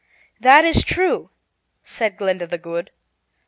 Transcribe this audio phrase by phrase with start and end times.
[0.39, 1.29] "That is true,"
[1.83, 2.89] said Glinda the Good.